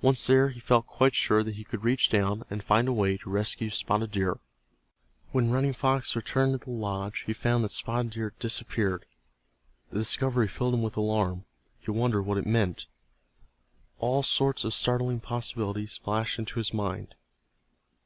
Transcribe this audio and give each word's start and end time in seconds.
Once 0.00 0.26
there 0.26 0.48
he 0.48 0.58
felt 0.58 0.86
quite 0.86 1.14
sure 1.14 1.42
that 1.42 1.56
he 1.56 1.64
could 1.64 1.84
reach 1.84 2.08
down, 2.08 2.44
and 2.48 2.64
find 2.64 2.88
a 2.88 2.94
way 2.94 3.18
to 3.18 3.28
rescue 3.28 3.68
Spotted 3.68 4.10
Deer. 4.10 4.38
When 5.32 5.50
Running 5.50 5.74
Fox 5.74 6.16
returned 6.16 6.58
to 6.58 6.64
the 6.64 6.70
lodge 6.70 7.24
he 7.26 7.34
found 7.34 7.62
that 7.64 7.70
Spotted 7.70 8.12
Deer 8.12 8.30
had 8.30 8.38
disappeared. 8.38 9.04
The 9.90 9.98
discovery 9.98 10.48
filled 10.48 10.72
him 10.72 10.80
with 10.80 10.96
alarm. 10.96 11.44
He 11.78 11.90
wondered 11.90 12.22
what 12.22 12.38
it 12.38 12.46
meant. 12.46 12.86
All 13.98 14.22
sorts 14.22 14.64
of 14.64 14.72
startling 14.72 15.20
possibilities 15.20 15.98
flashed 15.98 16.38
into 16.38 16.58
his 16.58 16.72
mind. 16.72 17.14